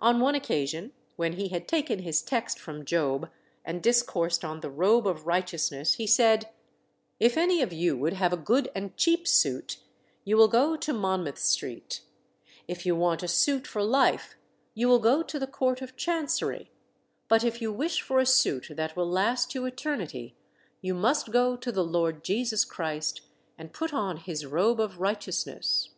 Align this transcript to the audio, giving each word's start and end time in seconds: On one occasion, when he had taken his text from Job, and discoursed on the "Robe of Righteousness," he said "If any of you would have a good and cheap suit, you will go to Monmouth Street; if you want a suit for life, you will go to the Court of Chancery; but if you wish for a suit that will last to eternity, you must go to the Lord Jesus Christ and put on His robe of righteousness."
On 0.00 0.18
one 0.18 0.34
occasion, 0.34 0.92
when 1.16 1.34
he 1.34 1.48
had 1.48 1.68
taken 1.68 1.98
his 1.98 2.22
text 2.22 2.58
from 2.58 2.86
Job, 2.86 3.28
and 3.66 3.82
discoursed 3.82 4.42
on 4.42 4.60
the 4.60 4.70
"Robe 4.70 5.06
of 5.06 5.26
Righteousness," 5.26 5.96
he 5.96 6.06
said 6.06 6.48
"If 7.20 7.36
any 7.36 7.60
of 7.60 7.70
you 7.70 7.94
would 7.94 8.14
have 8.14 8.32
a 8.32 8.38
good 8.38 8.70
and 8.74 8.96
cheap 8.96 9.28
suit, 9.28 9.76
you 10.24 10.38
will 10.38 10.48
go 10.48 10.74
to 10.78 10.92
Monmouth 10.94 11.36
Street; 11.38 12.00
if 12.66 12.86
you 12.86 12.96
want 12.96 13.22
a 13.22 13.28
suit 13.28 13.66
for 13.66 13.82
life, 13.82 14.36
you 14.72 14.88
will 14.88 15.00
go 15.00 15.22
to 15.22 15.38
the 15.38 15.46
Court 15.46 15.82
of 15.82 15.96
Chancery; 15.98 16.70
but 17.28 17.44
if 17.44 17.60
you 17.60 17.70
wish 17.70 18.00
for 18.00 18.20
a 18.20 18.24
suit 18.24 18.68
that 18.70 18.96
will 18.96 19.10
last 19.10 19.50
to 19.50 19.66
eternity, 19.66 20.34
you 20.80 20.94
must 20.94 21.30
go 21.30 21.56
to 21.58 21.70
the 21.70 21.84
Lord 21.84 22.24
Jesus 22.24 22.64
Christ 22.64 23.20
and 23.58 23.70
put 23.74 23.92
on 23.92 24.16
His 24.16 24.46
robe 24.46 24.80
of 24.80 24.98
righteousness." 24.98 25.90